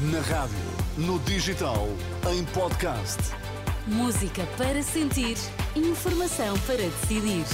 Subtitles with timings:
[0.00, 0.56] Na rádio,
[0.96, 1.88] no digital,
[2.32, 3.18] em podcast.
[3.84, 5.36] Música para sentir,
[5.74, 7.44] informação para decidir.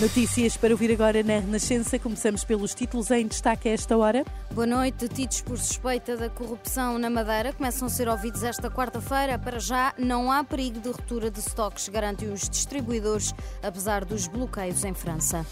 [0.00, 2.00] Notícias para ouvir agora na Renascença.
[2.00, 4.24] Começamos pelos títulos em destaque a esta hora.
[4.50, 5.06] Boa noite.
[5.06, 9.38] Detidos por suspeita da corrupção na Madeira começam a ser ouvidos esta quarta-feira.
[9.38, 14.82] Para já, não há perigo de ruptura de estoques, garantem os distribuidores, apesar dos bloqueios
[14.82, 15.46] em França.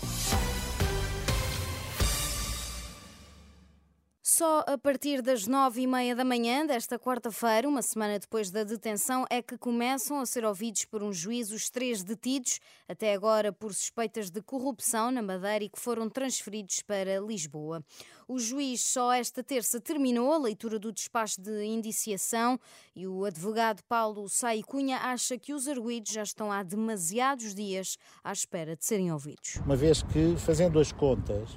[4.36, 8.64] Só a partir das nove e meia da manhã desta quarta-feira, uma semana depois da
[8.64, 13.50] detenção, é que começam a ser ouvidos por um juiz os três detidos, até agora
[13.50, 17.82] por suspeitas de corrupção na Madeira e que foram transferidos para Lisboa.
[18.28, 22.60] O juiz só esta terça terminou a leitura do despacho de indiciação
[22.94, 27.96] e o advogado Paulo Sai Cunha acha que os arguídos já estão há demasiados dias
[28.22, 29.56] à espera de serem ouvidos.
[29.64, 31.56] Uma vez que, fazendo as contas,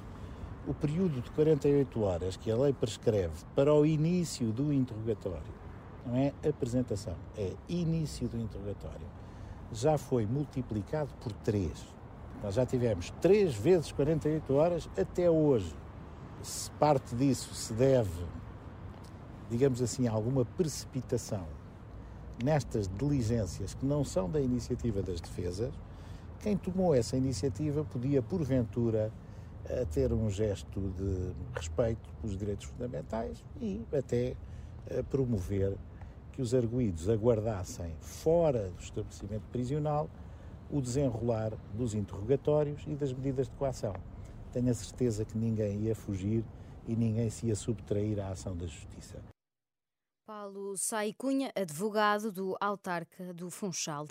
[0.66, 5.60] o período de 48 horas que a lei prescreve para o início do interrogatório,
[6.06, 9.06] não é apresentação, é início do interrogatório,
[9.72, 11.70] já foi multiplicado por 3.
[12.42, 15.74] Nós já tivemos 3 vezes 48 horas até hoje.
[16.42, 18.24] Se parte disso se deve,
[19.50, 21.46] digamos assim, a alguma precipitação
[22.42, 25.72] nestas diligências que não são da iniciativa das defesas,
[26.40, 29.12] quem tomou essa iniciativa podia, porventura,
[29.80, 34.34] a ter um gesto de respeito pelos direitos fundamentais e até
[35.10, 35.76] promover
[36.32, 40.08] que os arguídos aguardassem fora do estabelecimento prisional
[40.70, 43.94] o desenrolar dos interrogatórios e das medidas de coação.
[44.52, 46.44] Tenho a certeza que ninguém ia fugir
[46.86, 49.18] e ninguém se ia subtrair à ação da Justiça.
[50.30, 54.06] Paulo Sai Cunha, advogado do autarca do Funchal.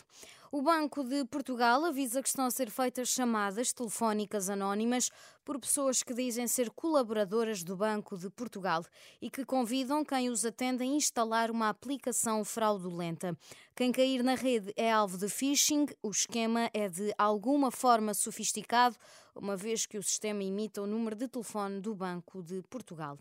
[0.52, 5.10] O Banco de Portugal avisa que estão a ser feitas chamadas telefónicas anónimas
[5.46, 8.84] por pessoas que dizem ser colaboradoras do Banco de Portugal
[9.22, 13.34] e que convidam quem os atende a instalar uma aplicação fraudulenta.
[13.74, 18.98] Quem cair na rede é alvo de phishing, o esquema é de alguma forma sofisticado,
[19.34, 23.18] uma vez que o sistema imita o número de telefone do Banco de Portugal.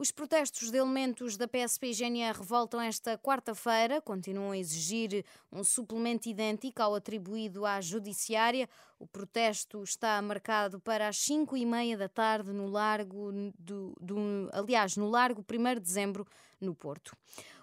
[0.00, 5.64] Os protestos de elementos da PSP e GNR voltam esta quarta-feira, continuam a exigir um
[5.64, 8.68] suplemento idêntico ao atribuído à Judiciária.
[8.96, 14.48] O protesto está marcado para as 5 e meia da tarde no Largo, do, do,
[14.52, 16.24] aliás, no Largo 1 de Dezembro,
[16.60, 17.16] no Porto.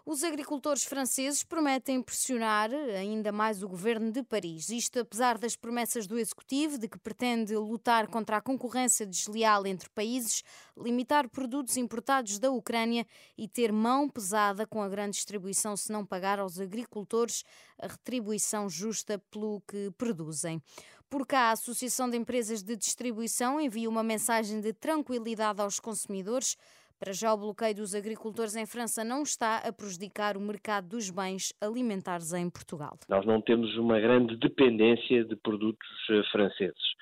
[0.07, 4.69] Os agricultores franceses prometem pressionar ainda mais o governo de Paris.
[4.69, 9.89] Isto apesar das promessas do executivo de que pretende lutar contra a concorrência desleal entre
[9.89, 10.43] países,
[10.77, 13.03] limitar produtos importados da Ucrânia
[13.35, 17.43] e ter mão pesada com a grande distribuição se não pagar aos agricultores
[17.79, 20.61] a retribuição justa pelo que produzem.
[21.09, 26.57] Por cá, a Associação de Empresas de Distribuição envia uma mensagem de tranquilidade aos consumidores
[26.99, 31.09] para já, o bloqueio dos agricultores em França não está a prejudicar o mercado dos
[31.09, 32.97] bens alimentares em Portugal.
[33.09, 36.95] Nós não temos uma grande dependência de produtos eh, franceses.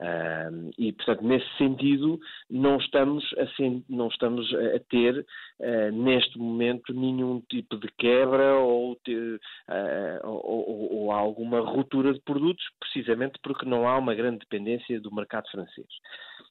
[0.00, 2.20] Uh, e, portanto, nesse sentido,
[2.50, 3.46] não estamos a,
[3.88, 5.26] não estamos a ter,
[5.60, 12.64] uh, neste momento, nenhum tipo de quebra ou, uh, ou, ou, alguma ruptura de produtos,
[12.78, 15.88] precisamente porque não há uma grande dependência do mercado francês.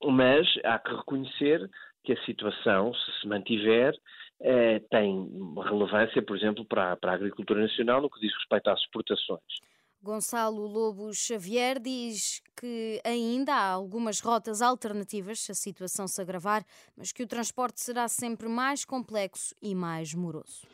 [0.04, 1.70] Mas há que reconhecer
[2.04, 3.96] que a situação, se se mantiver,
[4.42, 5.30] eh, tem
[5.64, 9.42] relevância, por exemplo, para, para a agricultura nacional no que diz respeito às exportações.
[10.06, 16.64] Gonçalo Lobo Xavier diz que ainda há algumas rotas alternativas se a situação se agravar,
[16.96, 20.68] mas que o transporte será sempre mais complexo e mais moroso.